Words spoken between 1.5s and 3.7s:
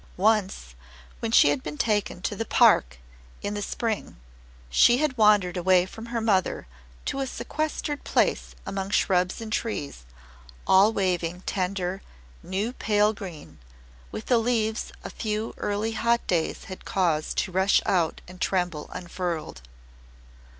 been taken to the Park in the